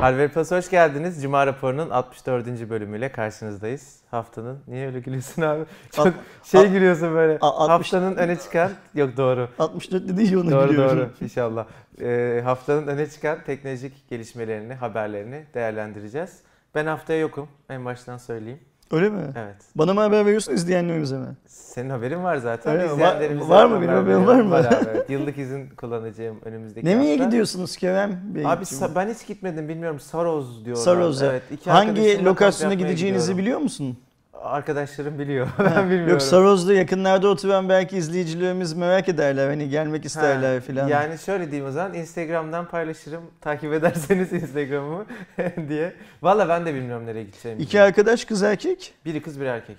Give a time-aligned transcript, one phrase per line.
[0.00, 1.22] Harvard Plus hoş geldiniz.
[1.22, 2.70] Cuma raporunun 64.
[2.70, 3.96] bölümüyle karşınızdayız.
[4.10, 5.64] Haftanın, niye öyle gülüyorsun abi?
[5.92, 6.14] Çok Alt-
[6.44, 7.38] şey alt- gülüyorsun böyle.
[7.40, 9.48] A- 60 Haftanın öne çıkan, yok doğru.
[9.58, 10.98] 64 dediği onu Doğru biliyorum.
[10.98, 11.66] doğru inşallah.
[12.00, 16.38] Ee, haftanın öne çıkan teknolojik gelişmelerini, haberlerini değerlendireceğiz.
[16.74, 17.48] Ben haftaya yokum.
[17.68, 18.60] En baştan söyleyeyim.
[18.90, 19.22] Öyle mi?
[19.36, 19.56] Evet.
[19.74, 21.26] Bana mı haber veriyorsun izleyenlerimize mi?
[21.46, 22.72] Senin haberin var zaten.
[22.72, 22.90] Öyle?
[22.90, 23.80] Var- var mı?
[23.80, 24.54] Benim haberim var mı?
[24.56, 25.10] abi, evet.
[25.10, 27.24] Yıllık izin kullanacağım önümüzdeki Nereye hafta.
[27.24, 28.46] gidiyorsunuz Kerem Bey?
[28.46, 30.00] Abi sa- ben hiç gitmedim bilmiyorum.
[30.00, 30.84] Saroz diyorlar.
[30.84, 31.26] Saroz'a.
[31.26, 33.38] Evet, Hangi lokasyona gideceğinizi gidiyorum.
[33.38, 33.98] biliyor musun?
[34.44, 35.48] Arkadaşlarım biliyor.
[35.58, 36.08] ben bilmiyorum.
[36.10, 39.48] Yok Saroz'da yakınlarda oturan belki izleyicilerimiz merak ederler.
[39.48, 40.88] Hani gelmek isterler Ha, filan.
[40.88, 43.22] Yani şöyle diyeyim o zaman Instagram'dan paylaşırım.
[43.40, 45.06] Takip ederseniz Instagram'ımı
[45.68, 45.92] diye.
[46.22, 47.62] Valla ben de bilmiyorum nereye gideceğimi.
[47.62, 48.94] İki arkadaş kız erkek.
[49.04, 49.76] Biri kız bir erkek.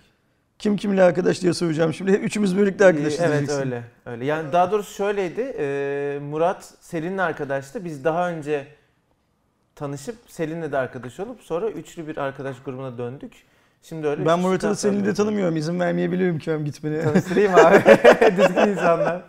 [0.60, 2.12] Kim kimle arkadaş diye soracağım şimdi.
[2.12, 3.62] Üçümüz birlikte arkadaşız Ee, Evet diyeceksin.
[3.62, 3.84] öyle.
[4.06, 4.26] öyle.
[4.26, 5.42] Yani daha doğrusu şöyleydi.
[5.60, 7.86] e, Murat Selin'le arkadaştı.
[7.86, 8.68] Biz daha önce
[9.76, 13.34] tanışıp Selin'le de arkadaş olup sonra üçlü bir arkadaş grubuna döndük.
[13.82, 15.58] Şimdi öyle Ben kişi da seni de tanımıyorum.
[15.58, 17.02] İzin vermeyebilirim Kerem gitmene.
[17.02, 17.76] Tanıştırayım abi.
[18.38, 19.22] Düzgün insanlar.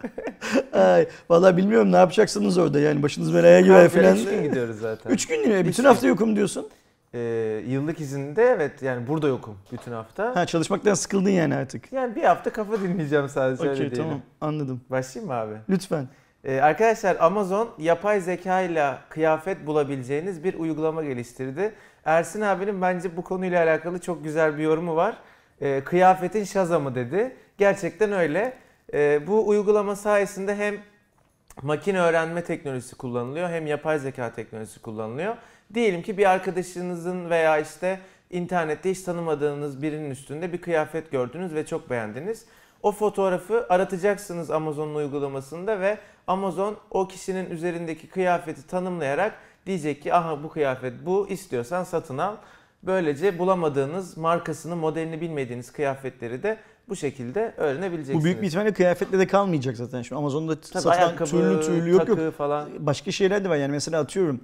[0.73, 4.17] Ay, vallahi bilmiyorum ne yapacaksınız orada yani başınız belaya girer filan.
[4.17, 5.11] Üç gün gidiyoruz zaten.
[5.11, 5.67] Üç gün yine.
[5.67, 5.89] Bütün gün.
[5.89, 6.69] hafta yokum diyorsun.
[7.15, 7.19] Ee,
[7.69, 10.37] yıllık izinde evet yani burada yokum bütün hafta.
[10.37, 11.93] Ha çalışmaktan sıkıldın yani artık.
[11.93, 14.05] Yani bir hafta kafa dinleyeceğim sadece öyle Okey diyelim.
[14.05, 14.81] tamam anladım.
[14.91, 15.55] Başlayayım mı abi?
[15.71, 16.09] Lütfen.
[16.45, 21.73] Ee, arkadaşlar Amazon yapay zeka ile kıyafet bulabileceğiniz bir uygulama geliştirdi.
[22.05, 25.19] Ersin abinin bence bu konuyla alakalı çok güzel bir yorumu var.
[25.61, 27.37] Ee, kıyafetin şazamı dedi.
[27.59, 28.53] Gerçekten öyle.
[28.95, 30.77] Ee, bu uygulama sayesinde hem
[31.63, 35.37] makine öğrenme teknolojisi kullanılıyor hem yapay zeka teknolojisi kullanılıyor.
[35.75, 38.01] Diyelim ki bir arkadaşınızın veya işte
[38.31, 42.47] internette hiç tanımadığınız birinin üstünde bir kıyafet gördünüz ve çok beğendiniz.
[42.83, 49.35] O fotoğrafı aratacaksınız Amazon'un uygulamasında ve Amazon o kişinin üzerindeki kıyafeti tanımlayarak
[49.67, 52.37] diyecek ki aha bu kıyafet bu istiyorsan satın al.
[52.83, 56.57] Böylece bulamadığınız markasını modelini bilmediğiniz kıyafetleri de
[56.89, 58.21] bu şekilde öğrenebileceksiniz.
[58.21, 60.03] Bu büyük bir ihtimalle kıyafetle de kalmayacak zaten.
[60.03, 62.35] Şimdi Amazon'da Tabii satılan ayakkabı, türlü türlü yok yok.
[62.35, 62.69] falan.
[62.79, 64.41] Başka şeyler de var yani mesela atıyorum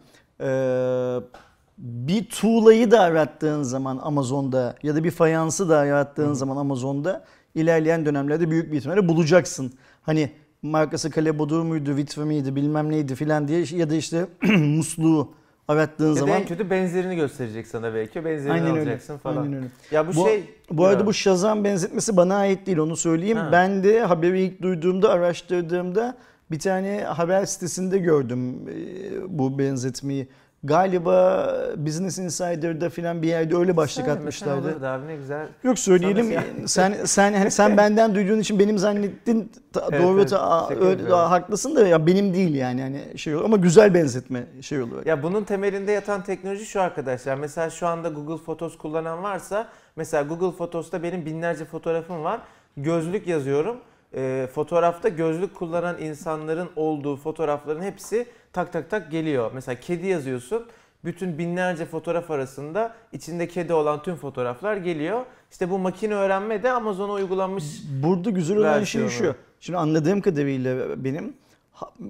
[1.79, 8.07] bir tuğlayı da arattığın zaman Amazon'da ya da bir fayansı da arattığın zaman Amazon'da ilerleyen
[8.07, 9.73] dönemlerde büyük bir ihtimalle bulacaksın.
[10.03, 10.33] Hani
[10.63, 14.27] markası Kalebodur muydu, Vitve miydi bilmem neydi filan diye ya da işte
[14.59, 15.33] musluğu
[15.69, 18.25] arattığın Ya zaman en kötü benzerini gösterecek sana belki.
[18.25, 18.81] Benzerini Aynen öyle.
[18.81, 19.43] alacaksın falan.
[19.43, 19.67] Aynen öyle.
[19.91, 20.45] Ya bu, Bu, şey...
[20.71, 23.37] bu arada Ya, bu Shazam benzetmesi bana ait değil onu söyleyeyim.
[23.37, 23.49] Ha.
[23.53, 26.17] Ben de haberi ilk duyduğumda, araştırdığımda
[26.51, 30.29] bir tane haber sitesinde gördüm e, bu benzetmeyi.
[30.65, 31.47] Galiba
[31.77, 34.69] Business Insider'da filan bir yerde öyle başlık atmışlardı.
[34.73, 35.47] olurdu abi ne güzel.
[35.65, 36.35] Yok söyleyelim.
[36.67, 40.31] Sen sen hani sen benden duyduğun için benim zannettin ta- Evet, doğru evet.
[40.31, 44.83] ta- öyle, haklısın da ya benim değil yani hani şey olur ama güzel benzetme şey
[44.83, 45.07] olur.
[45.07, 47.35] Ya bunun temelinde yatan teknoloji şu arkadaşlar.
[47.35, 52.41] Mesela şu anda Google Photos kullanan varsa mesela Google Photos'ta benim binlerce fotoğrafım var.
[52.77, 53.77] Gözlük yazıyorum.
[54.15, 58.27] Ee, fotoğrafta gözlük kullanan insanların olduğu fotoğrafların hepsi
[58.59, 59.51] tak tak tak geliyor.
[59.55, 60.67] Mesela kedi yazıyorsun.
[61.05, 65.27] Bütün binlerce fotoğraf arasında içinde kedi olan tüm fotoğraflar geliyor.
[65.51, 67.65] İşte bu makine öğrenme de Amazon'a uygulanmış.
[68.03, 69.35] Burada güzel olan şey şu.
[69.61, 71.37] Şimdi anladığım kadarıyla benim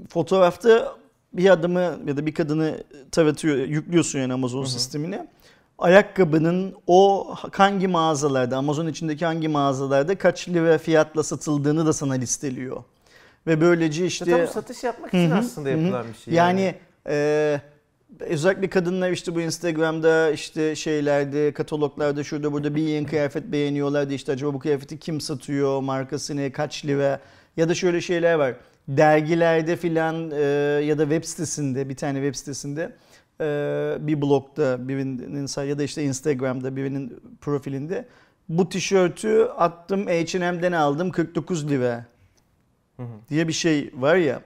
[0.09, 0.97] fotoğrafta
[1.33, 5.29] bir adamı ya da bir kadını taratıyor, yüklüyorsun yani Amazon sistemine.
[5.79, 12.85] Ayakkabının o hangi mağazalarda, Amazon içindeki hangi mağazalarda kaç lira fiyatla satıldığını da sana listeliyor.
[13.49, 14.25] Ve böylece işte...
[14.25, 16.35] İşte, bu satış yapmak için Hı hı, aslında yapılan bir şey.
[16.35, 16.75] Yani
[17.09, 17.61] e,
[18.21, 24.15] özellikle kadınlar işte bu Instagram'da işte şeylerde kataloglarda şurada burada bir yeni kıyafet beğeniyorlar da
[24.15, 27.21] işte acaba bu kıyafeti kim satıyor markası ne kaç lira
[27.57, 28.55] ya da şöyle şeyler var.
[28.89, 30.41] Dergilerde filan e,
[30.85, 32.97] ya da web sitesinde bir tane web sitesinde
[33.41, 33.47] e,
[34.01, 38.09] bir blogda birinin ya da işte Instagram'da birinin profilinde
[38.49, 42.05] bu tişörtü attım H&M'den aldım 49 lira
[42.99, 43.29] Hı hı.
[43.31, 44.43] diye bir şey var ya.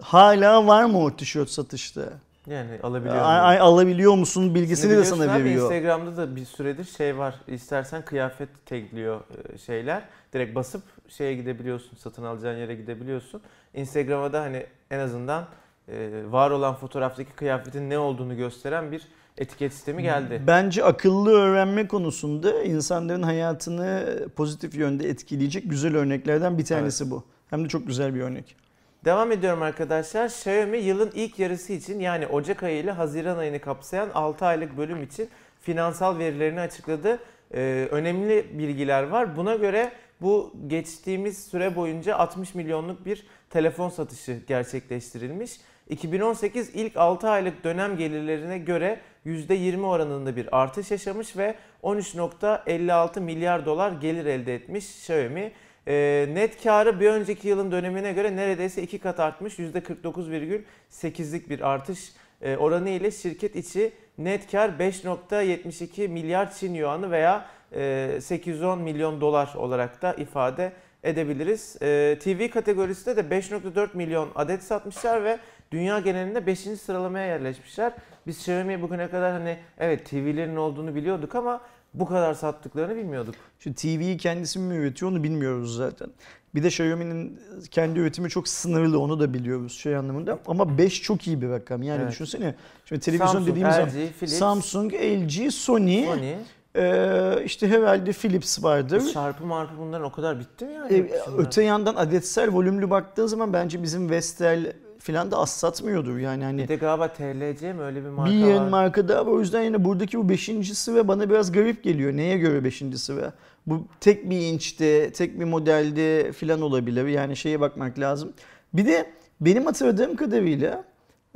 [0.00, 2.02] Hala var mı o tişört satışta?
[2.46, 3.16] Yani alabiliyor.
[3.16, 5.62] Ay, ay, alabiliyor musun bilgisini de sana veriyor.
[5.62, 7.34] Instagram'da da bir süredir şey var.
[7.48, 9.20] İstersen kıyafet tagliyor
[9.54, 10.02] e, şeyler.
[10.32, 11.96] Direkt basıp şeye gidebiliyorsun.
[11.96, 13.40] Satın alacağın yere gidebiliyorsun.
[13.74, 15.46] Instagram'a da hani en azından
[15.88, 19.02] e, var olan fotoğraftaki kıyafetin ne olduğunu gösteren bir
[19.38, 20.42] etiket sistemi geldi.
[20.46, 27.24] Bence akıllı öğrenme konusunda insanların hayatını pozitif yönde etkileyecek güzel örneklerden bir tanesi bu.
[27.54, 28.56] Hem de çok güzel bir örnek.
[29.04, 30.26] Devam ediyorum arkadaşlar.
[30.26, 35.02] Xiaomi yılın ilk yarısı için yani Ocak ayı ile Haziran ayını kapsayan 6 aylık bölüm
[35.02, 35.28] için
[35.60, 37.18] finansal verilerini açıkladı.
[37.54, 39.36] Ee, önemli bilgiler var.
[39.36, 45.60] Buna göre bu geçtiğimiz süre boyunca 60 milyonluk bir telefon satışı gerçekleştirilmiş.
[45.88, 53.66] 2018 ilk 6 aylık dönem gelirlerine göre %20 oranında bir artış yaşamış ve 13.56 milyar
[53.66, 55.52] dolar gelir elde etmiş Xiaomi.
[55.88, 59.58] Ee, net karı bir önceki yılın dönemine göre neredeyse iki kat artmış.
[59.58, 67.46] %49,8'lik bir artış e, oranı ile şirket içi net kar 5.72 milyar Çin yuanı veya
[67.72, 70.72] e, 810 milyon dolar olarak da ifade
[71.02, 71.82] edebiliriz.
[71.82, 75.38] E, TV kategorisinde de 5.4 milyon adet satmışlar ve
[75.72, 76.58] dünya genelinde 5.
[76.58, 77.92] sıralamaya yerleşmişler.
[78.26, 81.60] Biz Xiaomi'ye bugüne kadar hani evet TV'lerin olduğunu biliyorduk ama
[81.94, 83.34] bu kadar sattıklarını bilmiyorduk.
[83.58, 86.08] Şu TV'yi kendisi mi üretiyor onu bilmiyoruz zaten.
[86.54, 90.38] Bir de Xiaomi'nin kendi üretimi çok sınırlı onu da biliyoruz şey anlamında.
[90.46, 91.82] Ama 5 çok iyi bir rakam.
[91.82, 92.12] Yani Evet.
[92.12, 92.54] düşünsene.
[92.84, 96.34] Şimdi televizyon Samsung, dediğimiz zaman LG, Philips, Samsung, LG, Sony, Sony.
[96.76, 99.12] eee, işte herhalde Philips vardır.
[99.12, 100.92] Çarpı marpı bunların o kadar bitti mi yani?
[100.94, 101.42] E, dışında?
[101.42, 104.72] öte yandan adetsel volümlü baktığın zaman bence bizim Vestel
[105.04, 106.18] filan da az satmıyordur.
[106.18, 108.68] Yani hani Bir de galiba TLC mi öyle bir marka bir var.
[108.68, 109.32] marka daha var.
[109.32, 112.12] O yüzden yine buradaki bu beşincisi ve bana biraz garip geliyor.
[112.12, 113.24] Neye göre beşincisi ve
[113.66, 117.06] bu tek bir inçte, tek bir modelde filan olabilir.
[117.06, 118.32] Yani şeye bakmak lazım.
[118.74, 119.06] Bir de
[119.40, 120.84] benim hatırladığım kadarıyla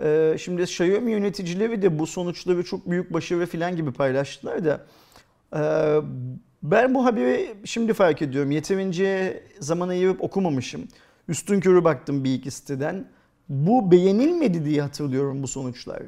[0.02, 4.80] e, şimdi Xiaomi yöneticileri de bu sonuçları çok büyük başarı filan gibi paylaştılar da
[5.56, 5.60] e,
[6.62, 8.50] ben bu haberi şimdi fark ediyorum.
[8.50, 10.88] Yeterince zaman ayırıp okumamışım.
[11.28, 13.17] Üstün körü baktım bir iki siteden.
[13.48, 16.02] Bu beğenilmedi diye hatırlıyorum bu sonuçlar.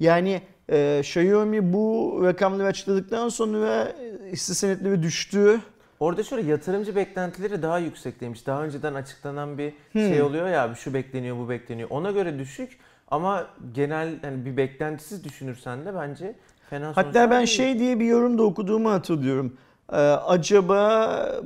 [0.00, 0.40] Yani
[0.70, 3.92] e, Xiaomi bu rakamları açıkladıktan sonra
[4.32, 5.60] hisse senetleri düştü.
[6.00, 8.46] Orada şöyle yatırımcı beklentileri daha yüksekteymiş.
[8.46, 10.00] Daha önceden açıklanan bir Hmm.
[10.08, 11.90] şey oluyor ya şu bekleniyor bu bekleniyor.
[11.90, 12.78] Ona göre düşük
[13.10, 16.34] ama genel hani bir beklentisiz düşünürsen de bence
[16.70, 17.46] fena Hatta ben değil.
[17.46, 19.56] şey diye bir yorumda okuduğumu hatırlıyorum.
[19.92, 21.42] E, acaba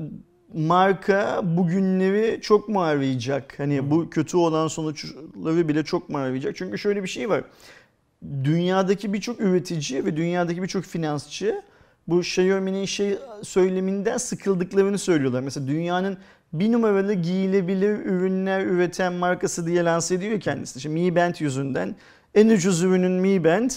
[0.55, 3.58] marka bugünleri çok mu arayacak?
[3.58, 6.56] Hani bu kötü olan sonuçları bile çok mu arayacak?
[6.56, 7.44] Çünkü şöyle bir şey var.
[8.44, 11.62] Dünyadaki birçok üretici ve dünyadaki birçok finansçı
[12.08, 15.41] bu Xiaomi'nin şey söyleminden sıkıldıklarını söylüyorlar.
[15.41, 16.19] Mesela dünyanın
[16.52, 20.81] bir numaralı giyilebilir ürünler üreten markası diye lanse ediyor kendisi.
[20.81, 21.97] Şimdi Mi Band yüzünden
[22.35, 23.70] en ucuz ürünün Mi Band.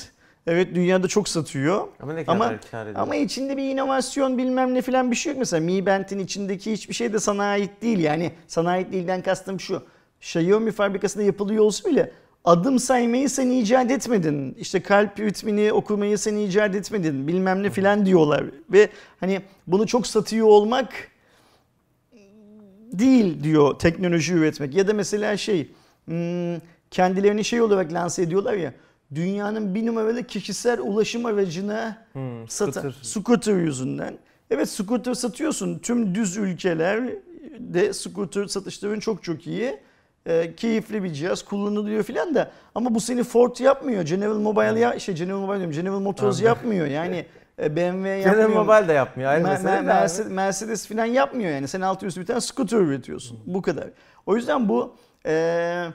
[0.48, 1.88] Evet dünyada çok satıyor.
[2.00, 3.00] ama ne kadar ama- kar ediyor.
[3.00, 5.40] Ama içinde bir inovasyon bilmem ne falan bir şey yok.
[5.40, 8.00] Mesela Mi Band'in içindeki hiçbir şey de sana ait değil.
[8.00, 9.84] Yani sana ait değilden kastım şu.
[10.22, 12.12] Xiaomi fabrikasında yapılıyor olsa bile
[12.46, 14.56] adım saymayı sen icat etmedin.
[14.60, 17.28] İşte kalp ritmini okumayı sen icat etmedin.
[17.28, 18.44] Bilmem ne filan diyorlar.
[18.72, 18.90] Ve
[19.20, 20.94] hani bunu çok satıyor olmak
[22.92, 24.76] değil diyor teknoloji üretmek.
[24.76, 25.70] Ya da mesela şey
[26.06, 26.58] hmm,
[26.92, 28.74] kendilerini şey olarak lanse ediyorlar ya
[29.16, 32.96] dünyanın bir numaralı kişisel ulaşım aracına Hmm, satan scooter.
[33.02, 34.18] scooter yüzünden.
[34.52, 35.80] Evet scooter satıyorsun.
[35.80, 39.80] Tüm düz ülkelerde scooter satışların çok çok iyi.
[40.28, 44.04] Ee, keyifli bir cihaz kullanılıyor filan da ama bu seni Ford yapmıyor.
[44.04, 45.76] General Mobile ya şey General Mobile diyorum.
[45.76, 46.46] General Motors Anladım.
[46.46, 46.88] yapmıyor.
[46.88, 47.26] Yani
[47.62, 48.36] e, BMW yapmıyor.
[48.48, 49.32] General Mobile de yapmıyor.
[49.32, 49.86] Ayrı Me- mesele me- de abi.
[49.86, 51.68] Mercedes, Mercedes falan yapmıyor yani.
[51.68, 53.40] Sen altı üstü bir tane scooter üretiyorsun.
[53.46, 53.88] Bu kadar.
[54.26, 54.96] O yüzden bu
[55.26, 55.86] e,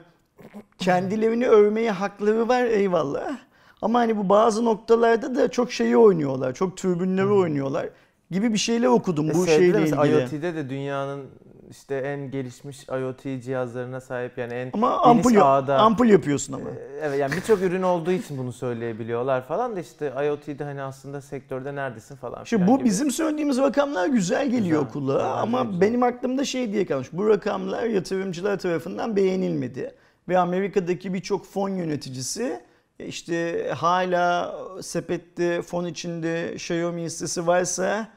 [0.77, 3.37] kendilerini övmeye hakları var eyvallah.
[3.81, 6.53] Ama hani bu bazı noktalarda da çok şeyi oynuyorlar.
[6.53, 7.89] Çok türbünleri oynuyorlar
[8.31, 10.11] gibi bir şeyler okudum E bu şeyle ilgili.
[10.23, 11.25] IoT'de de dünyanın
[11.69, 15.77] işte en gelişmiş IoT cihazlarına sahip yani en Ama ampul, ağda.
[15.79, 16.69] ampul yapıyorsun ama.
[16.69, 21.21] Ee, Evet yani birçok ürün olduğu için bunu söyleyebiliyorlar falan da işte IoT'de hani aslında
[21.21, 22.85] sektörde neredesin falan Şimdi bu gibi.
[22.85, 25.81] bizim söylediğimiz rakamlar güzel geliyor Güzel, kulağa ama güzel.
[25.81, 27.07] benim aklımda şey diye kalmış.
[27.13, 29.95] Bu rakamlar yatırımcılar tarafından beğenilmedi.
[30.29, 32.61] Ve Amerika'daki birçok fon yöneticisi
[32.99, 38.07] işte hala sepette fon içinde Xiaomi hissesi varsa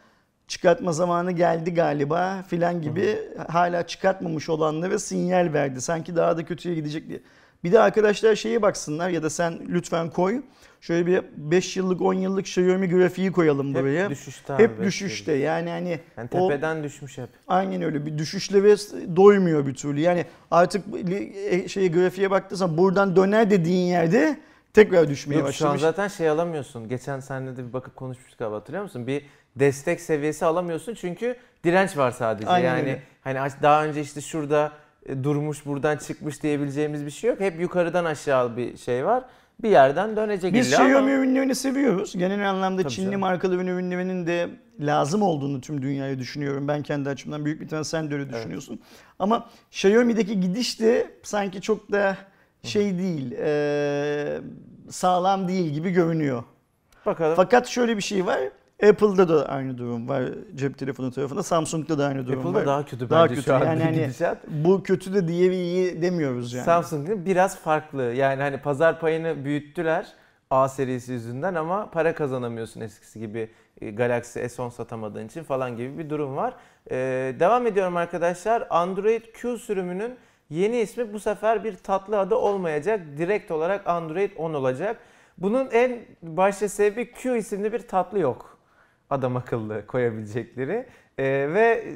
[0.48, 5.80] çıkartma zamanı geldi galiba filan gibi hala çıkartmamış olanlara sinyal verdi.
[5.80, 7.20] Sanki daha da kötüye gidecek diye.
[7.64, 10.42] Bir de arkadaşlar şeye baksınlar ya da sen lütfen koy.
[10.80, 14.10] Şöyle bir 5 yıllık 10 yıllık Xiaomi grafiği koyalım hep buraya.
[14.10, 14.86] düşüşte abi Hep bekliyoruz.
[14.94, 17.28] düşüşte yani hani Yani o tepeden düşmüş hep.
[17.48, 18.76] aynen öyle bir düşüşle ve
[19.16, 20.00] doymuyor bir türlü.
[20.00, 24.36] Yani artık li- şeye grafiğe baktıysan buradan döner dediğin yerde
[24.72, 25.80] tekrar düşmeye Yok şu an başlamış.
[25.80, 26.88] zaten şey alamıyorsun.
[26.88, 29.06] Geçen seninle de bir bakıp konuşmuştuk abi hatırlıyor musun?
[29.06, 29.24] Bir
[29.56, 32.48] destek seviyesi alamıyorsun çünkü direnç var sadece.
[32.48, 33.02] Aynen yani öyle.
[33.24, 34.81] hani daha önce işte şurada e,
[35.22, 37.40] durmuş buradan çıkmış diyebileceğimiz bir şey yok.
[37.40, 39.24] Hep yukarıdan aşağı bir şey var.
[39.62, 42.12] Bir yerden dönecek Biz illa ama- Xiaomi ürünlerini seviyoruz.
[42.18, 43.20] Genel anlamda Tabii Çinli canım.
[43.20, 44.48] markaların ürünlerinin de
[44.80, 46.68] lazım olduğunu tüm dünyaya düşünüyorum.
[46.68, 48.34] Ben kendi açımdan büyük bir tane sen de öyle Evet.
[48.34, 48.80] düşünüyorsun.
[49.18, 52.16] Ama Xiaomi'deki gidiş de sanki çok da
[52.62, 54.40] şey değil, eee,
[54.90, 56.42] sağlam değil gibi görünüyor.
[57.06, 57.34] Bakalım.
[57.36, 58.40] Fakat şöyle bir şey var.
[58.88, 60.24] Apple'da da aynı durum var
[60.54, 61.42] cep telefonu tarafında.
[61.42, 62.66] Samsung'da da aynı durum Apple'da var.
[62.66, 63.46] daha kötü Daha bence kötü.
[63.46, 63.82] şu an Yani
[64.20, 64.36] hani-.
[64.48, 66.64] Bu kötü de diğeri iyi demiyoruz yani.
[66.64, 68.02] Samsung'un biraz farklı.
[68.02, 70.06] Yani hani pazar payını büyüttüler
[70.50, 75.98] A serisi yüzünden ama para kazanamıyorsun eskisi gibi e, Galaxy S10 satamadığın için falan gibi
[75.98, 76.54] bir durum var.
[76.90, 76.96] E,
[77.40, 78.66] devam ediyorum arkadaşlar.
[78.70, 80.14] Android Q sürümünün
[80.50, 83.00] yeni ismi bu sefer bir tatlı adı olmayacak.
[83.18, 84.96] Direkt olarak Android 10 olacak.
[85.38, 88.51] Bunun en başta sebebi Q isimli bir tatlı yok.
[89.12, 90.86] Adam akıllı koyabilecekleri.
[91.18, 91.94] E, ve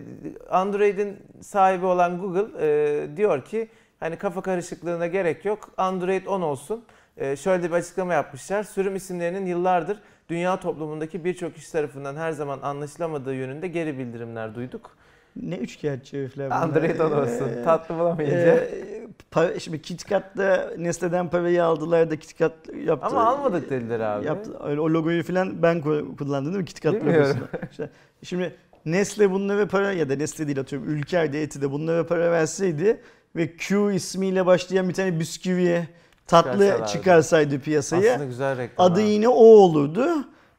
[0.51, 3.69] Android'in sahibi olan Google e, diyor ki
[4.01, 5.71] hani kafa karışıklığına gerek yok.
[5.77, 6.85] Android 10 olsun.
[7.17, 8.63] E, şöyle bir açıklama yapmışlar.
[8.63, 14.97] Sürüm isimlerinin yıllardır dünya toplumundaki birçok kişi tarafından her zaman anlaşılamadığı yönünde geri bildirimler duyduk.
[15.43, 16.63] Ne üçkağıtçı herifler bunlar.
[16.63, 17.49] Android 10 olsun.
[17.49, 18.37] Ee, Tatlı bulamayınca.
[18.37, 22.53] Ee, para, şimdi KitKat'ta Nestle'den parayı aldılar da KitKat
[22.85, 23.07] yaptı.
[23.07, 24.27] Ama almadık dediler abi.
[24.27, 24.51] Yaptı.
[24.65, 26.65] Öyle o logoyu falan ben ku- kullandım değil mi?
[26.65, 27.49] KitKat logosunu.
[27.71, 27.91] İşte
[28.23, 28.55] şimdi
[28.87, 33.01] Nestle bunlara para ya da Nestle değil atıyorum Ülker de Eti de bunlara para verseydi
[33.37, 35.89] ve Q ismiyle başlayan bir tane bisküvi
[36.27, 38.87] tatlı çıkarsaydı piyasaya Aslında güzel reklam.
[38.87, 39.07] adı ha.
[39.07, 40.07] yine o olurdu.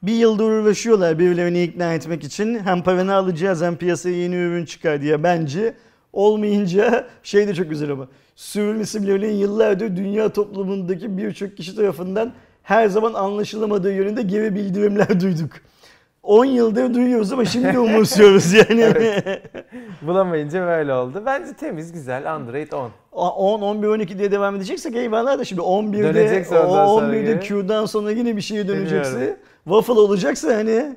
[0.04, 2.60] Bir yıldır uğraşıyorlar birilerini ikna etmek için.
[2.60, 5.74] Hem paranı alacağız hem piyasaya yeni ürün çıkar diye bence.
[6.14, 8.08] Olmayınca şey de çok güzel ama.
[8.36, 15.52] Sürüm isimlerinin yıllardır dünya toplumundaki birçok kişi tarafından her zaman anlaşılamadığı yönünde geri bildirimler duyduk.
[16.24, 18.94] 10 yıldır duyuyoruz ama şimdi umursuyoruz yani.
[20.02, 21.24] Bulamayınca böyle oldu.
[21.26, 22.34] Bence temiz, güzel.
[22.34, 22.92] Android 10.
[23.12, 27.22] 10, 11, 12 diye devam edeceksek eyvallah da şimdi 11'de, Dönecekse ondan o sonra 11'de
[27.22, 27.40] geri.
[27.40, 29.38] Q'dan sonra yine bir şeye dönecekse, Bilmiyorum.
[29.68, 30.96] Waffle olacaksa hani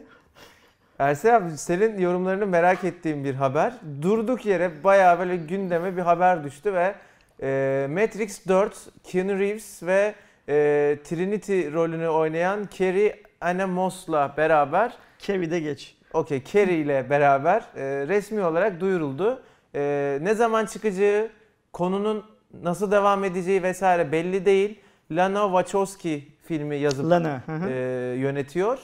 [0.99, 3.73] Ersen abi senin yorumlarını merak ettiğim bir haber.
[4.03, 6.95] Durduk yere bayağı böyle gündeme bir haber düştü ve
[7.43, 8.75] e, Matrix 4,
[9.05, 10.15] Keanu Reeves ve
[10.49, 15.97] e, Trinity rolünü oynayan Carrie Anne Moss'la beraber Kevi'de geç.
[16.12, 19.43] Okey Carrie ile beraber e, resmi olarak duyuruldu.
[19.75, 21.29] E, ne zaman çıkacağı,
[21.73, 22.25] konunun
[22.62, 24.81] nasıl devam edeceği vesaire belli değil.
[25.11, 27.42] Lana Wachowski filmi yazıp Lana.
[27.47, 27.69] hı hı.
[27.71, 27.75] e,
[28.19, 28.78] yönetiyor.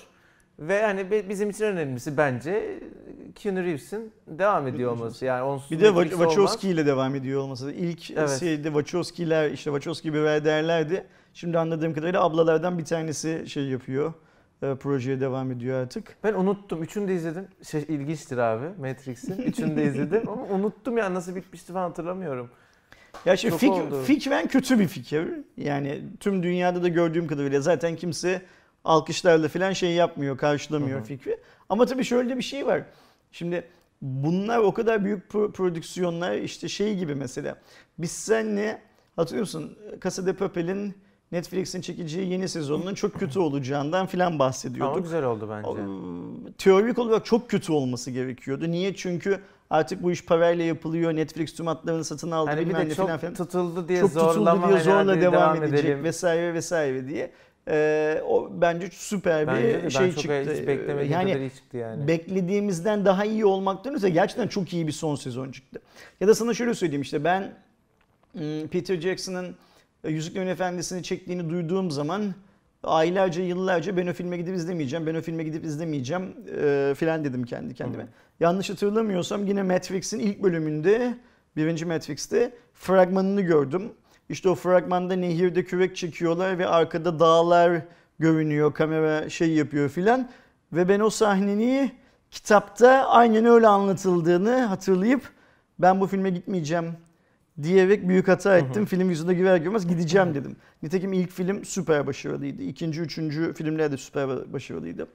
[0.59, 2.79] Ve hani bi- bizim için önemlisi bence
[3.35, 5.25] Keanu Reeves'in devam ediyor olması.
[5.25, 6.11] Yani onsuz Bir de olmaz.
[6.11, 7.73] Wachowski ile devam ediyor olması.
[7.73, 8.31] İlk Evet.
[8.41, 11.07] şeyde Wachowski'ler işte Wachowski derlerdi.
[11.35, 14.13] Şimdi anladığım kadarıyla ablalardan bir tanesi şey yapıyor.
[14.63, 16.17] e, projeye devam ediyor artık.
[16.25, 16.83] Ben unuttum.
[16.83, 17.49] Üçünü de izledim.
[17.63, 19.43] Şey, ilginçtir abi Matrix'in.
[19.43, 22.51] Üçünü de izledim ama unuttum ya nasıl bitmişti falan hatırlamıyorum.
[23.27, 24.03] Ya şimdi fik, oldu.
[24.03, 25.29] fikren kötü bir fikir.
[25.57, 28.43] Yani tüm dünyada da gördüğüm kadarıyla zaten kimse
[28.85, 31.07] alkışlarla falan şey yapmıyor, karşılamıyor Hı hı.
[31.07, 31.39] fikri.
[31.69, 32.83] Ama tabii şöyle de bir şey var.
[33.33, 33.65] Şimdi
[34.03, 37.59] bunlar o kadar büyük pro- prodüksiyonlar işte şey gibi mesela.
[37.99, 38.83] Biz seninle
[39.17, 39.79] hatırlıyor musun?
[40.03, 40.95] Casa de Papel'in
[41.33, 45.03] Netflix'in çekeceği yeni sezonunun çok kötü olacağından falan Ama bahsediyorduk.
[45.03, 46.53] güzel oldu bence.
[46.59, 48.71] Teorik olarak çok kötü olması gerekiyordu.
[48.71, 48.95] Niye?
[48.95, 49.41] Çünkü
[49.71, 51.17] artık bu iş parayla yapılıyor.
[51.17, 52.51] Netflix tüm hatlarını satın aldı.
[52.51, 53.35] Hani bir de çok falan filan.
[53.35, 56.05] tutuldu diye Çok zorlama tutuldu diye zorla hadi devam, edecek edelim.
[56.05, 57.31] vesaire vesaire diye.
[57.69, 60.41] Ee, o bence süper Bence de bir ben şey çok çıktı.
[60.43, 62.09] hiç beklemediğim yani kadar iyi çıktı yani.
[62.09, 65.81] beklediğimizden daha iyi olmaktan öte gerçekten çok iyi bir son sezon çıktı.
[66.21, 67.55] Ya da sana şöyle söyleyeyim işte ben
[68.33, 69.57] hmm, Peter Jackson'ın
[70.09, 72.35] Yüzüklerin Efendisi'ni çektiğini duyduğum zaman
[72.83, 77.45] aylarca yıllarca ben o filme gidip izlemeyeceğim, ben o filme gidip izlemeyeceğim e, filan dedim
[77.45, 78.03] kendi kendime.
[78.03, 78.11] Hı hı.
[78.41, 81.15] Yanlış hatırlamıyorsam yine Matrix'in ilk bölümünde,
[81.57, 83.93] birinci Matrix'te fragmanını gördüm.
[84.29, 87.83] İşte o fragmanda nehirde kürek çekiyorlar ve arkada dağlar
[88.19, 90.29] görünüyor, kamera şey yapıyor filan.
[90.73, 91.93] Ve ben o sahneyi
[92.31, 95.23] kitapta aynen öyle anlatıldığını hatırlayıp
[95.79, 96.93] ben bu filme gitmeyeceğim
[97.63, 98.85] diyerek büyük hata ettim.
[98.87, 100.57] Film yüzüne girer girmez gideceğim dedim.
[100.83, 102.63] Nitekim ilk film süper başarılıydı.
[102.63, 105.07] İkinci, üçüncü filmler de süper başarılıydı.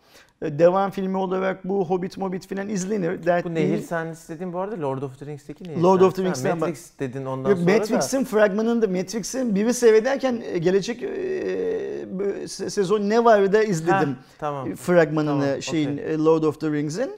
[0.42, 3.26] Ee, Devam filmi olarak bu Hobbit, Mobbit filan izlenir.
[3.26, 6.24] Dert Bu nehir sahnesi dediğin bu arada Lord of the Rings'teki nehir Lord of the.
[6.24, 7.78] Rings'ten Matrix dedin ondan Yok, sonra da.
[7.78, 14.76] Matrix'in fragmanında Matrix'in biri seyrederken e, gelecek e, sezon ne var da izledim Ha, tamam.
[14.76, 16.14] fragmanını Tamam, şeyin okey.
[16.14, 17.12] e, Lord of the Rings'in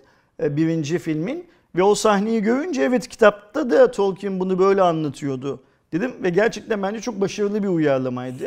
[0.44, 6.14] e, birinci filmin ve o sahneyi görünce evet kitapta da Tolkien bunu böyle anlatıyordu dedim
[6.24, 8.44] ve gerçekten bence çok başarılı bir uyarlamaydı.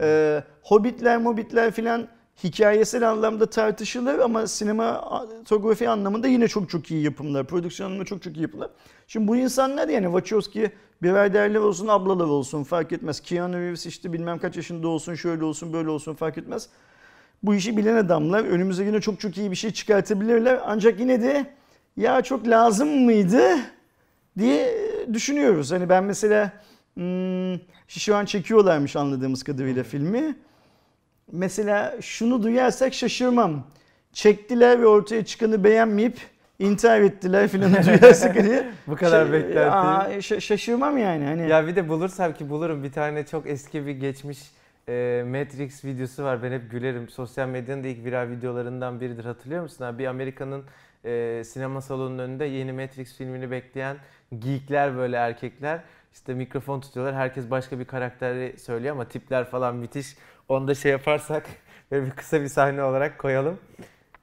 [0.00, 2.08] Ee, Hobbitler, Mobbitler filan
[2.44, 7.46] hikayesel anlamda tartışılır ama sinematografi anlamında yine çok çok iyi yapımlar.
[7.46, 8.70] Prodüksiyon anlamında çok çok iyi yapımlar.
[9.08, 10.70] Şimdi bu insanlar yani Wachowski
[11.02, 13.20] biraderler olsun, ablalar olsun fark etmez.
[13.20, 16.68] Keanu Reeves işte bilmem kaç yaşında olsun, şöyle olsun, böyle olsun fark etmez.
[17.42, 20.60] Bu işi bilen adamlar önümüze yine çok çok iyi bir şey çıkartabilirler.
[20.66, 21.46] Ancak yine de
[21.96, 23.42] ya çok lazım mıydı
[24.38, 24.74] diye
[25.12, 25.72] düşünüyoruz.
[25.72, 26.52] Hani ben mesela
[26.94, 27.54] hmm,
[27.88, 30.36] şu an çekiyorlarmış anladığımız kadarıyla filmi.
[31.32, 33.64] Mesela şunu duyarsak şaşırmam.
[34.12, 36.18] Çektiler ve ortaya çıkanı beğenmeyip
[36.58, 38.62] intihar ettiler filan duyarsak hani.
[38.86, 39.60] Bu kadar Şa- beklenti.
[39.70, 41.24] Aa, şa- şaşırmam yani.
[41.24, 44.38] Hani Ya bir de bulursam ki bulurum bir tane çok eski bir geçmiş
[44.88, 46.42] e, Matrix videosu var.
[46.42, 47.08] Ben hep gülerim.
[47.08, 49.24] Sosyal medyanın da ilk viral videolarından biridir.
[49.24, 49.84] Hatırlıyor musun?
[49.84, 49.98] abi?
[49.98, 50.64] Bir Amerika'nın
[51.04, 53.96] e, sinema salonunun önünde yeni Matrix filmini bekleyen
[54.38, 55.80] geekler böyle erkekler
[56.12, 57.14] işte mikrofon tutuyorlar.
[57.14, 60.16] Herkes başka bir karakteri söylüyor ama tipler falan müthiş.
[60.48, 61.46] Onu da şey yaparsak
[61.90, 63.58] böyle bir kısa bir sahne olarak koyalım.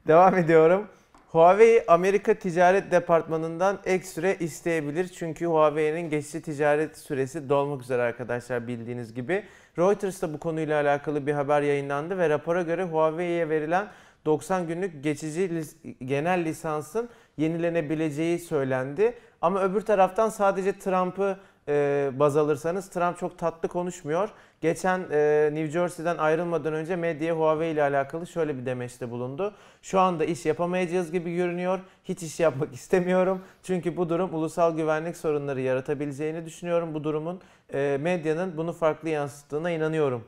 [0.08, 0.88] Devam ediyorum.
[1.28, 5.08] Huawei Amerika Ticaret Departmanı'ndan ek süre isteyebilir.
[5.08, 9.44] Çünkü Huawei'nin geçici ticaret süresi dolmak üzere arkadaşlar bildiğiniz gibi.
[9.78, 13.88] Reuters'ta bu konuyla alakalı bir haber yayınlandı ve rapora göre Huawei'ye verilen
[14.26, 19.14] 90 günlük geçici lis- genel lisansın yenilenebileceği söylendi.
[19.42, 24.30] Ama öbür taraftan sadece Trump'ı e, baz alırsanız Trump çok tatlı konuşmuyor.
[24.62, 29.54] Geçen e, New Jersey'den ayrılmadan önce medyaya Huawei ile alakalı şöyle bir demeçte bulundu.
[29.82, 31.80] Şu anda iş yapamayacağız gibi görünüyor.
[32.04, 33.42] Hiç iş yapmak istemiyorum.
[33.64, 36.94] Çünkü bu durum ulusal güvenlik sorunları yaratabileceğini düşünüyorum.
[36.94, 37.42] Bu durumun
[37.74, 40.24] e, medyanın bunu farklı yansıttığına inanıyorum.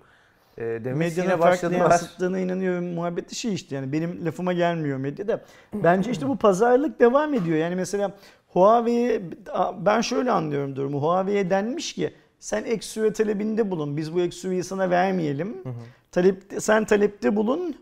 [0.61, 0.99] E, demiş.
[0.99, 2.85] Medyanın Yine farklı yansıttığına inanıyorum.
[2.85, 5.41] Muhabbeti şey işte yani benim lafıma gelmiyor medyada.
[5.73, 7.57] Bence işte bu pazarlık devam ediyor.
[7.57, 8.11] Yani mesela
[8.47, 9.21] Huawei'ye
[9.79, 11.01] ben şöyle anlıyorum durumu.
[11.01, 13.97] Huawei'ye denmiş ki sen ek süre talebinde bulun.
[13.97, 15.57] Biz bu ek süreyi sana vermeyelim.
[16.11, 17.75] Talep, sen talepte bulun.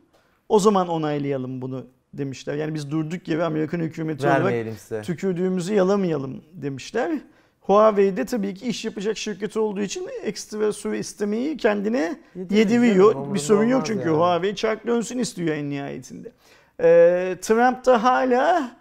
[0.50, 2.55] O zaman onaylayalım bunu demişler.
[2.55, 5.01] Yani biz durduk yere Amerikan hükümeti olarak Vermeyelim size.
[5.01, 7.19] tükürdüğümüzü yalamayalım demişler.
[7.74, 13.34] Huawei de tabii ki iş yapacak şirket olduğu için ekstra süre istemeyi kendine yediriyor.
[13.34, 14.18] Bir sorun yok çünkü yani.
[14.18, 16.32] Huawei çark dönsün istiyor en nihayetinde.
[16.82, 18.72] Ee, Trump da hala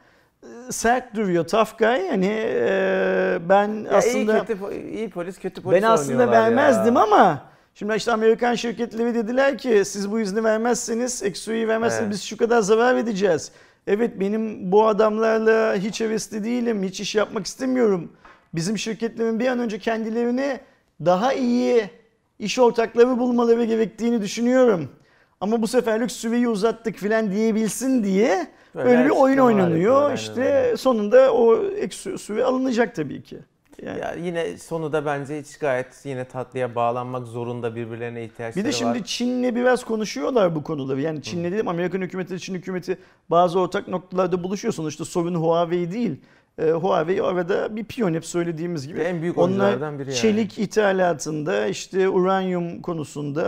[0.43, 1.45] e, sert duruyor.
[1.47, 1.87] Tough guy.
[1.89, 4.59] Yani e, ben Ya aslında iyi, kötü,
[4.95, 7.03] iyi polis kötü polis ben aslında vermezdim ya.
[7.03, 7.43] ama
[7.75, 12.13] şimdi işte Amerikan şirketleri dediler ki siz bu izni vermezseniz, eksuyu vermezseniz Evet.
[12.13, 13.53] biz şu kadar zarar vereceğiz.
[13.87, 18.13] Evet benim bu adamlarla hiç hevesli değilim, hiç iş yapmak istemiyorum.
[18.59, 20.61] Bizim şirketlerin bir an önce kendilerine
[21.05, 21.91] daha iyi
[22.39, 24.89] iş ortakları bulmaları gerektiğini düşünüyorum.
[25.41, 30.03] Ama bu seferlik süreyi uzattık filan diyebilsin diye Böyle böyle, bir oyun açıklamalar oynanıyor.
[30.03, 30.77] aynen İşte öyle.
[30.77, 33.39] sonunda o ek sü- süre alınacak tabii ki.
[33.83, 34.01] Yani.
[34.01, 38.73] Ya yine sonu da bence hiç gayet yine tatlıya bağlanmak zorunda birbirlerine ihtiyaçları Bir de
[38.73, 39.05] şimdi var.
[39.05, 41.01] Çin'le biraz konuşuyorlar bu konuları.
[41.01, 42.99] Yani Çin'le dedim Amerikan hükümeti, Çin hükümeti
[43.31, 44.75] bazı ortak noktalarda buluşuyor.
[44.75, 46.17] Sonuçta sorun Huawei değil.
[46.59, 49.01] Ee, Huawei arada bir piyon hep söylediğimiz gibi.
[49.01, 50.19] En büyük oyunculardan biri yani.
[50.19, 53.45] çelik ithalatında işte uranyum konusunda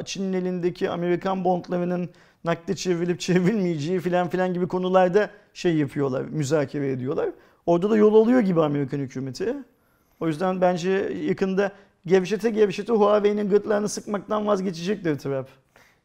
[0.00, 2.10] e, Çin'in elindeki Amerikan bondlarının
[2.44, 7.28] nakde çevrilip çevrilmeyeceği filan filan gibi konularda şey yapıyorlar, müzakere ediyorlar.
[7.66, 9.54] Orada da yol alıyor gibi Amerikan hükümeti.
[10.20, 10.90] O yüzden bence
[11.28, 11.72] yakında
[12.06, 15.48] gevşete gevşete Huawei'nin gırtlağını sıkmaktan vazgeçecektir Trump.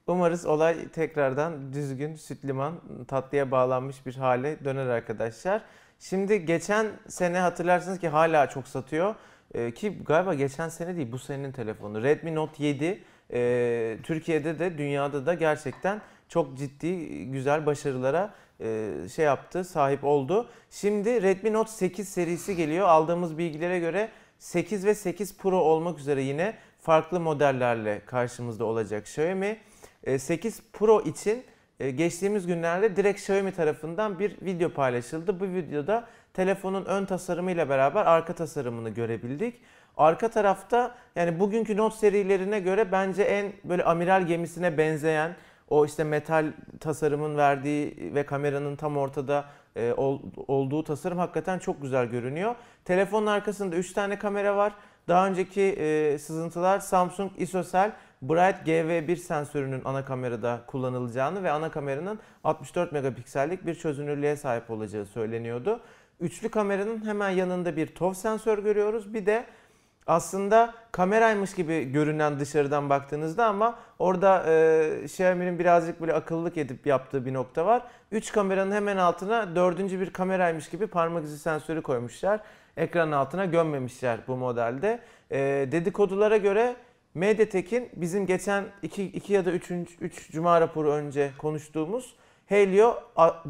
[0.07, 2.73] Umarız olay tekrardan düzgün, süt liman,
[3.07, 5.61] tatlıya bağlanmış bir hale döner arkadaşlar.
[5.99, 9.15] Şimdi geçen sene hatırlarsınız ki hala çok satıyor.
[9.53, 12.03] Ee, ki galiba geçen sene değil bu senenin telefonu.
[12.03, 19.25] Redmi Note 7 e, Türkiye'de de dünyada da gerçekten çok ciddi güzel başarılara e, şey
[19.25, 20.49] yaptı, sahip oldu.
[20.69, 22.87] Şimdi Redmi Note 8 serisi geliyor.
[22.87, 24.09] Aldığımız bilgilere göre
[24.39, 29.57] 8 ve 8 Pro olmak üzere yine farklı modellerle karşımızda olacak Xiaomi.
[30.03, 31.43] E, 8 Pro için
[31.87, 35.39] geçtiğimiz günlerde direkt Xiaomi tarafından bir video paylaşıldı.
[35.39, 39.61] Bu videoda telefonun ön tasarımıyla beraber arka tasarımını görebildik.
[39.97, 45.35] Arka tarafta yani bugünkü Note serilerine göre bence en böyle amiral gemisine benzeyen
[45.69, 46.45] o işte metal
[46.79, 52.55] tasarımın verdiği ve kameranın tam ortada e, ol- olduğu tasarım hakikaten çok güzel görünüyor.
[52.85, 54.73] Telefonun arkasında 3 tane kamera var.
[55.07, 62.19] Daha önceki e, sızıntılar Samsung ISOCELL Bright GV1 sensörünün ana kamerada kullanılacağını ve ana kameranın
[62.43, 65.79] 64 megapiksellik bir çözünürlüğe sahip olacağı söyleniyordu.
[66.19, 69.13] Üçlü kameranın hemen yanında bir TOF sensör görüyoruz.
[69.13, 69.45] Bir de
[70.07, 77.25] aslında kameraymış gibi görünen dışarıdan baktığınızda ama orada e, Xiaomi'nin birazcık böyle akıllılık edip yaptığı
[77.25, 77.83] bir nokta var.
[78.11, 82.39] 3 kameranın hemen altına dördüncü bir kameraymış gibi parmak izi sensörü koymuşlar.
[82.77, 84.99] Ekranın altına gömmemişler bu modelde.
[85.31, 85.37] E,
[85.71, 86.75] dedikodulara göre
[87.19, 89.71] MediaTek'in bizim geçen 2, 2 ya da 3.
[90.01, 92.13] 3 Cuma raporu önce konuştuğumuz
[92.45, 92.97] Helio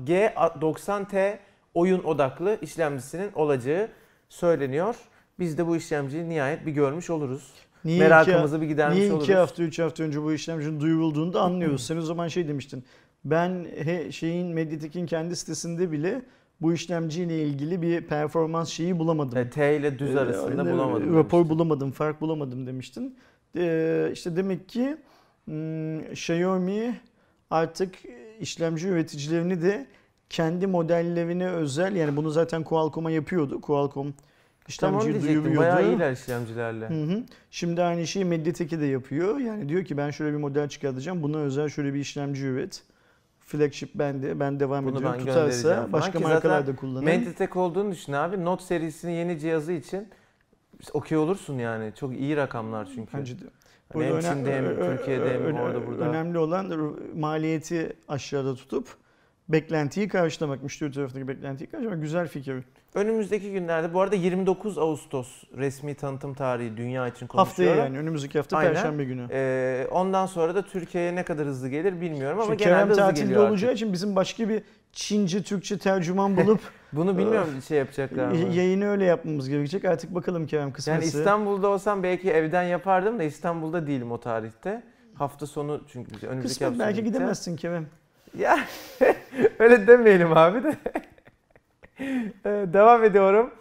[0.05, 1.37] G90T
[1.73, 3.87] oyun odaklı işlemcisinin olacağı
[4.29, 4.95] söyleniyor.
[5.39, 7.53] Biz de bu işlemciyi nihayet bir görmüş oluruz.
[7.85, 9.23] Niye Merakımızı iki, bir gidermiş niye oluruz.
[9.23, 11.85] iki hafta, üç hafta önce bu işlemcinin duyurulduğunu da anlıyoruz.
[11.85, 12.83] Sen o zaman şey demiştin.
[13.25, 16.21] Ben he, şeyin Mediatek'in kendi sitesinde bile
[16.61, 19.37] bu işlemciyle ilgili bir performans şeyi bulamadım.
[19.37, 21.15] E, T ile düz Ee, arasında e, bulamadım.
[21.15, 21.49] Rapor demiştin.
[21.49, 23.17] bulamadım, fark bulamadım demiştin.
[23.55, 24.97] Ee, işte demek ki
[25.45, 26.99] hmm, Xiaomi
[27.49, 27.95] artık
[28.39, 29.87] işlemci üreticilerini de
[30.29, 33.61] kendi modellerine özel yani bunu zaten Qualcomm'a yapıyordu.
[33.61, 34.13] Qualcomm
[34.67, 35.43] işlemciyi diyecektim.
[35.43, 35.59] duyuruyordu.
[35.59, 36.89] Bayağı iyiler işlemcilerle.
[36.89, 37.23] Hı hı.
[37.51, 39.37] Şimdi aynı şeyi Mediatek'i de yapıyor.
[39.37, 41.23] Yani diyor ki ben şöyle bir model çıkartacağım.
[41.23, 42.83] Buna özel şöyle bir işlemci üret.
[43.39, 44.39] Flagship bende.
[44.39, 45.19] Ben devam Bunu ediyorum.
[45.19, 47.05] ben Tutarsa başka markalar da kullanır.
[47.05, 48.45] Mediatek olduğunu düşün abi.
[48.45, 50.07] Note serisinin yeni cihazı için
[50.93, 51.93] okey olursun yani.
[51.95, 53.17] Çok iyi rakamlar çünkü.
[53.17, 53.43] Bence de.
[53.93, 56.03] Hani hem Burada Çin'de hem Türkiye'de hem orada burada.
[56.03, 58.87] Önemli olan maliyeti aşağıda tutup
[59.49, 60.63] beklentiyi karşılamak.
[60.63, 62.01] Müşteri tarafındaki beklentiyi karşılamak.
[62.01, 62.55] Güzel fikir.
[62.95, 67.67] Önümüzdeki günlerde bu arada 29 Ağustos resmi tanıtım tarihi dünya için konuşuyorum.
[67.67, 68.73] Haftaya yani önümüzdeki hafta Aynen.
[68.73, 69.27] Perşembe günü.
[69.31, 73.01] Ee, ondan sonra da Türkiye'ye ne kadar hızlı gelir bilmiyorum ama Şimdi genelde Kerem hızlı
[73.01, 73.51] tatilde geliyor artık.
[73.51, 74.61] olacağı için bizim başka bir
[74.93, 76.59] Çince, Türkçe tercüman bulup
[76.93, 78.37] Bunu bilmiyorum şey yapacaklar mı?
[78.37, 79.85] yayını öyle yapmamız gerekecek.
[79.85, 81.05] Artık bakalım Kerem Yani kısmetse.
[81.19, 84.83] İstanbul'da olsam belki evden yapardım da İstanbul'da değilim o tarihte.
[85.13, 87.15] Hafta sonu çünkü önümüzdeki Kısmet hafta belki gideceğiz.
[87.17, 87.85] gidemezsin Kerem.
[88.37, 88.59] Ya
[89.59, 90.75] öyle demeyelim abi de.
[92.45, 93.51] Ee, Devam ediyorum.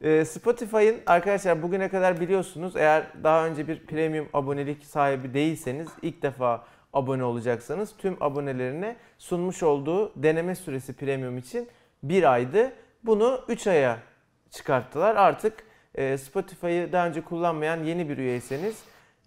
[0.00, 6.22] Ee, Spotify'ın arkadaşlar bugüne kadar biliyorsunuz eğer daha önce bir premium abonelik sahibi değilseniz ilk
[6.22, 11.68] defa abone olacaksanız tüm abonelerine sunmuş olduğu deneme süresi premium için
[12.02, 12.72] bir aydı.
[13.02, 13.98] Bunu 3 aya
[14.50, 15.16] çıkarttılar.
[15.16, 15.54] Artık
[15.94, 18.76] e, Spotify'ı daha önce kullanmayan yeni bir üyeyseniz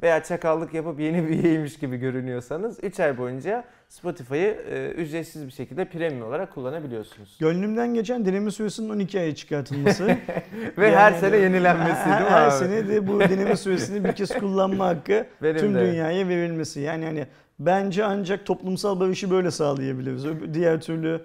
[0.04, 5.52] veya çakallık yapıp yeni bir üyeymiş gibi görünüyorsanız 3 ay boyunca Spotify'ı e, ücretsiz bir
[5.52, 7.38] şekilde premium olarak kullanabiliyorsunuz.
[7.40, 10.06] Gönlümden geçen deneme süresinin 12 aya çıkartılması.
[10.78, 12.52] Ve Yani her sene yenilenmesi her, değil mi her abi?
[12.52, 15.80] sene de bu deneme süresini bir kez kullanma hakkı Benim tüm de.
[15.86, 16.80] dünyaya verilmesi.
[16.80, 17.28] Yani hani
[17.60, 20.26] bence ancak toplumsal barışı böyle sağlayabiliriz.
[20.54, 21.22] Diğer türlü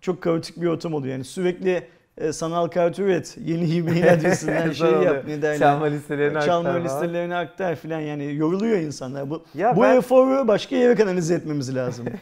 [0.00, 1.12] çok kaotik bir ortam oluyor.
[1.12, 5.58] Yani sürekli e, sanal kart üret, yeni e-mail adresinden şey yap, ne derler.
[5.58, 9.30] Çalma listelerini Çalma aktar listelerini aktar filan yani yoruluyor insanlar.
[9.30, 12.06] Bu, Ya bu ben- eforu başka yere kanalize etmemiz lazım.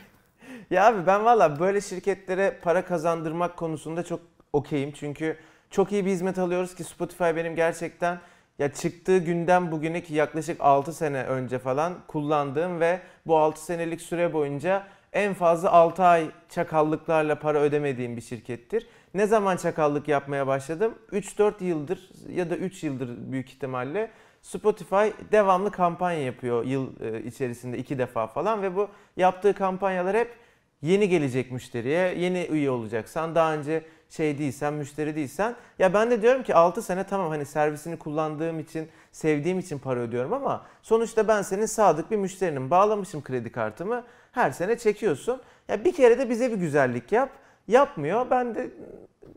[0.70, 4.20] Ya abi ben valla böyle şirketlere para kazandırmak konusunda çok
[4.52, 4.92] okeyim.
[4.92, 5.36] Çünkü
[5.70, 8.18] çok iyi bir hizmet alıyoruz ki Spotify benim gerçekten
[8.58, 14.00] ya çıktığı günden bugüne ki yaklaşık 6 sene önce falan kullandığım ve bu 6 senelik
[14.00, 18.86] süre boyunca en fazla 6 ay çakallıklarla para ödemediğim bir şirkettir.
[19.14, 20.94] Ne zaman çakallık yapmaya başladım?
[21.12, 24.10] 3-4 yıldır ya da 3 yıldır büyük ihtimalle
[24.42, 30.36] Spotify devamlı kampanya yapıyor yıl e, içerisinde iki defa falan ve bu yaptığı kampanyalar hep
[30.82, 35.56] yeni gelecek müşteriye, yeni üye olacaksan, daha önce şey değilsen, müşteri değilsen.
[35.78, 40.00] Ya ben de diyorum ki 6 sene tamam hani servisini kullandığım için, sevdiğim için para
[40.00, 42.70] ödüyorum ama sonuçta ben senin sadık bir müşterinim.
[42.70, 45.40] Bağlamışım kredi kartımı, her sene çekiyorsun.
[45.68, 47.30] Ya bir kere de bize bir güzellik yap.
[47.68, 48.30] Yapmıyor.
[48.30, 48.70] Ben de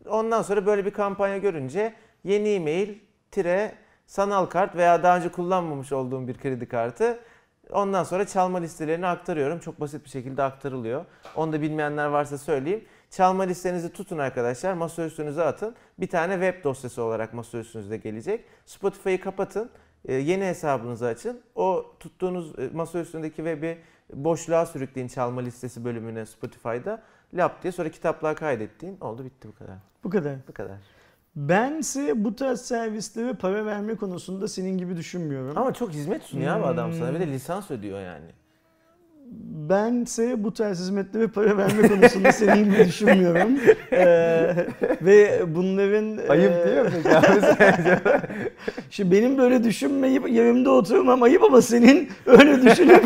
[0.06, 2.98] ondan sonra böyle bir kampanya görünce yeni e-mail,
[3.30, 3.72] tire,
[4.06, 7.18] sanal kart veya daha önce kullanmamış olduğum bir kredi kartı
[7.72, 9.58] Ondan sonra çalma listelerini aktarıyorum.
[9.58, 11.04] Çok basit bir şekilde aktarılıyor.
[11.36, 12.84] Onu da bilmeyenler varsa söyleyeyim.
[13.10, 14.74] Çalma listenizi tutun arkadaşlar.
[14.74, 15.74] Masa üstünüze atın.
[15.98, 18.44] Bir tane web dosyası olarak masa üstünüzde gelecek.
[18.66, 19.70] Spotify'ı kapatın.
[20.04, 21.40] Ee, yeni hesabınızı açın.
[21.54, 23.78] O tuttuğunuz e, masa üstündeki web'i
[24.14, 27.02] boşluğa sürükleyin çalma listesi bölümüne Spotify'da.
[27.34, 29.76] Lap diye sonra kitaplığa kaydettiğin oldu bitti bu kadar.
[30.04, 30.36] bu kadar.
[30.48, 30.76] Bu kadar.
[31.36, 35.58] Bense bu tarz servislere para verme konusunda senin gibi düşünmüyorum.
[35.58, 37.14] Ama çok hizmet sunuyor abi adam sana.
[37.14, 37.32] Bir de Hmm.
[37.32, 38.26] lisans ödüyor yani.
[39.68, 43.58] Bense bu tarz hizmetlere para verme konusunda senin gibi düşünmüyorum.
[43.92, 44.66] Ee,
[45.02, 46.28] ve bunların...
[46.28, 47.26] Ayıp e, değil mi peki abi?
[48.90, 53.04] Şimdi benim böyle düşünmeyip yerimde oturmam ayıp ama senin öyle düşünüp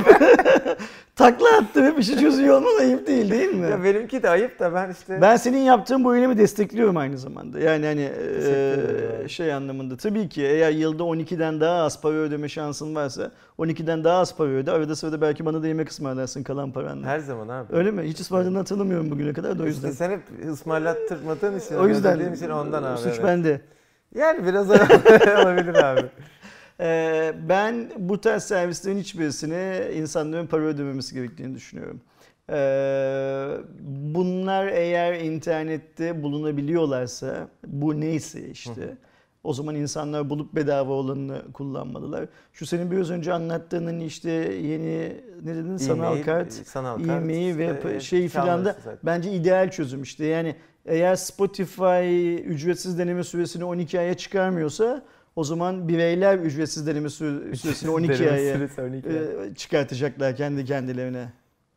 [1.17, 3.71] takla attırıp işi çözüyor olman ayıp değil değil mi?
[3.71, 5.19] Ya benimki de ayıp da ben işte...
[5.23, 7.61] Ben senin yaptığın bu eylemi destekliyorum aynı zamanda.
[7.61, 8.11] Yani hani
[8.45, 14.05] e, şey anlamında tabii ki eğer yılda 12'den daha az para ödeme şansın varsa 12'den
[14.05, 14.71] daha az para öde.
[14.71, 17.07] Arada sırada belki bana da yemek ısmarlarsın kalan paranla.
[17.07, 17.77] Her zaman abi.
[17.77, 18.03] Öyle mi?
[18.03, 20.07] Hiç ısmarladığını hatırlamıyorum bugüne kadar da o İşte yüzden.
[20.07, 22.33] sen hep ısmarlattırmadığın için, o yüzden.
[22.33, 22.99] için ondan abi.
[22.99, 23.25] Suç evet.
[23.25, 23.61] bende.
[24.15, 24.71] Yani biraz
[25.45, 26.03] olabilir abi.
[26.81, 32.01] Ee, ben bu tarz servislerin hiçbirisine insanların para ödememesi gerektiğini düşünüyorum.
[32.51, 33.49] Ee,
[34.15, 38.97] bunlar eğer internette bulunabiliyorlarsa, bu neyse işte,
[39.45, 42.27] o zaman insanlar bulup bedava olanını kullanmalılar.
[42.53, 44.31] Şu senin biraz önce anlattığının işte
[44.63, 48.99] yeni ne dedin sanal E-mail, kart, sanal kart, e-mail ve işte, şey filan da zaten.
[49.03, 50.25] bence ideal çözüm işte.
[50.27, 55.03] Yani eğer Spotify ücretsiz deneme süresini 12 aya çıkarmıyorsa
[55.37, 59.17] o zaman bireyler ücretsiz deneme süre- süresini 12 Deneme aya süresi 12 ay.
[59.17, 61.29] e, çıkartacaklar kendi kendilerine.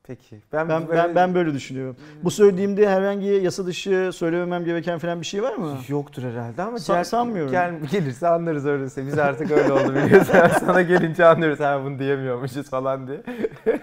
[0.03, 0.35] Peki.
[0.53, 1.95] Ben, Ben böyle- ben, ben böyle düşünüyorum.
[2.23, 5.77] Bu söylediğimde herhangi yasa dışı söylememem gereken falan bir şey var mı?
[5.87, 7.51] Yoktur herhalde ama Sa- sanmıyorum.
[7.51, 9.07] Gel, gelirse anlarız öyleyse.
[9.07, 10.33] Biz artık öyle oldu biliyorsun.
[10.65, 11.59] Sana gelince anlıyoruz.
[11.59, 13.21] Ha bunu diyemiyormuşuz falan diye.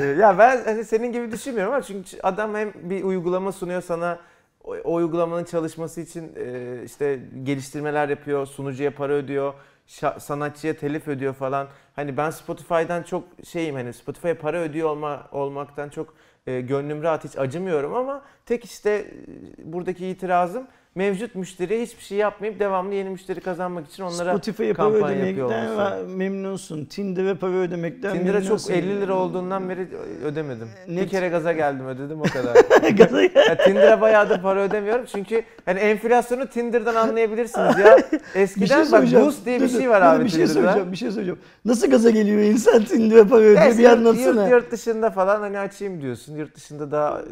[0.00, 4.18] Ee, ya ben hani senin gibi düşünmüyorum ama çünkü adam hem bir uygulama sunuyor sana
[4.64, 9.54] o, o uygulamanın çalışması için e, işte geliştirmeler yapıyor, sunucuya para ödüyor,
[9.88, 11.68] şa- sanatçıya telif ödüyor falan.
[11.96, 16.14] Hani ben Spotify'dan çok şeyim hani Spotify'a para ödüyor olma, olmaktan çok
[16.46, 22.18] e, gönlüm rahat hiç acımıyorum ama tek işte e, buradaki itirazım mevcut müşteriye hiçbir şey
[22.18, 26.84] yapmayıp devamlı yeni müşteri kazanmak için onlara Spotify'a para kampanya yapıyor ödemekten va- memnunsun.
[26.84, 28.72] Tinder'e para ödemekten Tinder'a çok memnunsun.
[28.72, 29.88] 50 lira olduğundan beri
[30.24, 30.68] ödemedim.
[30.88, 32.54] Ne- Bir kere gaza geldim ödedim o kadar.
[32.90, 37.96] Gaza- Ya Tinder'a bayağıdır para ödemiyorum çünkü hani enflasyonu Tinder'dan anlayabilirsiniz ya.
[38.34, 41.40] Eskiden bak Boost diye bir şey var abi Bir şey söyleyeceğim, bir şey söyleyeceğim.
[41.64, 44.42] Nasıl gaza geliyor insan Tinder'e para ödüyor bir anlatsana.
[44.42, 46.36] yurt, yurt dışında falan hani açayım diyorsun.
[46.36, 47.22] Yurt dışında daha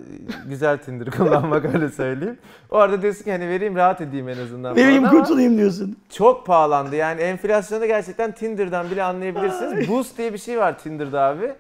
[0.49, 2.39] güzel Tinder kullanmak öyle söyleyeyim.
[2.71, 5.97] Orada diyorsun ki hani vereyim rahat edeyim en azından Vereyim falan ama kurtulayım diyorsun.
[6.11, 6.97] çok pahalandı.
[6.97, 9.89] Yani enflasyonu gerçekten Tinder'dan bile anlayabilirsiniz.
[9.89, 11.53] Boost diye bir şey var Tinder'da abi.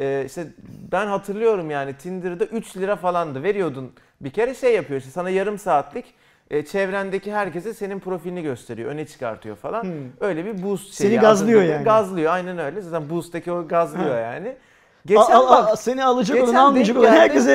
[0.00, 0.46] Ee, işte
[0.92, 3.42] ben hatırlıyorum yani Tinder'da 3 lira falandı.
[3.42, 6.04] Veriyordun bir kere şey yapıyor işte sana yarım saatlik
[6.50, 8.90] e, çevrendeki herkese senin profilini gösteriyor.
[8.90, 9.82] Öne çıkartıyor falan.
[9.82, 9.90] Hmm.
[10.20, 11.20] Öyle bir boost Seni şeyi.
[11.20, 11.84] gazlıyor adı- yani.
[11.84, 12.80] Gazlıyor aynen öyle.
[12.80, 14.56] Zaten boost'taki o gazlıyor yani.
[15.06, 17.52] Geçen Al- al- bak seni alacak olan almayacak olan herkese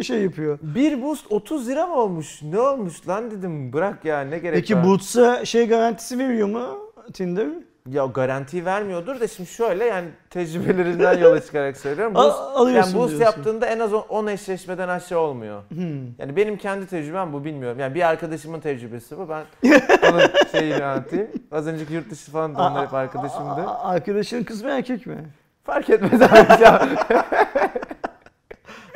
[0.00, 0.58] e, şey yapıyor.
[0.62, 2.42] bir boost 30 lira mı olmuş?
[2.42, 3.72] Ne olmuş lan dedim.
[3.72, 4.84] Bırak ya ne gerek Peki var.
[4.84, 6.66] Boots'a şey garantisi veriyor mu
[7.12, 7.46] Tinder?
[7.88, 12.14] Ya garantiyi vermiyordur da şimdi şöyle yani tecrübelerinden yola çıkarak söylüyorum.
[12.20, 13.36] Boost, alıyorsun yani boost diyorsun.
[13.36, 15.62] yaptığında en az 10 eşleşmeden aşağı olmuyor.
[15.68, 16.06] Hmm.
[16.18, 17.78] Yani benim kendi tecrübem bu bilmiyorum.
[17.80, 19.28] Yani bir arkadaşımın tecrübesi bu.
[19.28, 19.44] Ben
[20.10, 21.28] onun şeyini anlatayım.
[21.52, 23.60] Az önceki yurt dışı falan da onlar hep arkadaşımdı.
[23.60, 25.16] Aa, Arkadaşın kız mı erkek mi?
[25.64, 26.88] Fark etmez abi ya.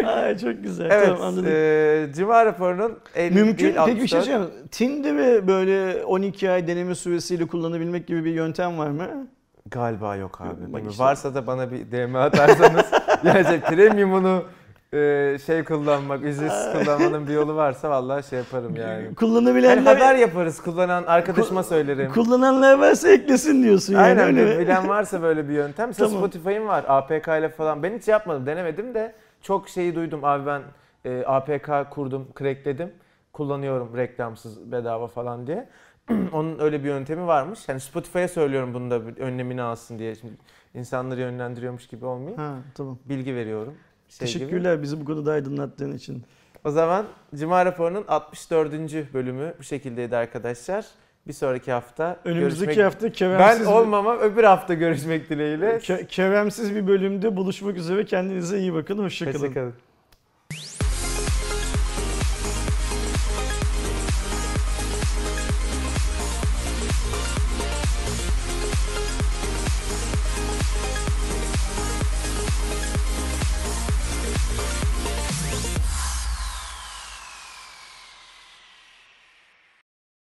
[0.07, 0.88] Ay çok güzel.
[0.90, 1.07] evet.
[1.07, 1.47] Tamam anladım.
[1.49, 3.64] E, Cuma raporunun 50 Mümkün.
[3.64, 4.25] değil, Peki bir şey 64.
[4.25, 4.69] söyleyeyim.
[4.71, 9.27] Tinder'ı böyle 12 ay deneme süresiyle kullanabilmek gibi bir yöntem var mı?
[9.71, 10.73] Galiba yok abi.
[10.73, 11.05] Bak işte.
[11.05, 12.85] Varsa da bana bir DM atarsanız
[13.25, 14.45] yani premiumunu
[14.94, 19.04] e, şey kullanmak, ücretsiz kullanmanın bir yolu varsa vallahi şey yaparım yani.
[19.04, 22.12] Yani Kullanabilenler haber yaparız kullanan arkadaşıma söylerim.
[22.12, 25.88] kullananlar varsa eklesin diyorsun yani Aynen öyle bilen varsa böyle bir yöntem.
[25.88, 26.22] Mesela Tamam.
[26.22, 27.83] Spotify'ım var APK ile falan.
[27.83, 30.62] Ben hiç yapmadım denemedim de çok şeyi duydum abi ben
[31.04, 32.92] e, APK kurdum, crackledim.
[33.33, 35.68] Kullanıyorum reklamsız bedava falan diye.
[36.33, 37.68] Onun öyle bir yöntemi varmış.
[37.68, 40.14] Yani Spotify'a söylüyorum bunu da önlemini alsın diye.
[40.14, 40.33] Şimdi
[40.74, 42.38] insanları yönlendiriyormuş gibi olmayayım.
[42.38, 42.98] Ha tamam.
[43.04, 43.74] Bilgi veriyorum.
[44.09, 44.38] Şey gibi.
[44.38, 46.23] Teşekkürler bizi bu konuda aydınlattığın için.
[46.64, 48.73] O zaman Cuma raporunun 64.
[49.14, 50.87] bölümü bu şekildeydi arkadaşlar.
[51.27, 52.87] Bir sonraki hafta Önümüzdeki görüşmek...
[52.87, 55.77] hafta Ben keremsiz, olmamam öbür hafta görüşmek dileğiyle.
[55.77, 58.05] ke- keremsiz bir bölümde buluşmak üzere.
[58.05, 58.99] Kendinize iyi bakın.
[58.99, 59.38] Hoşçakalın.
[59.43, 59.75] Hoşçakalın.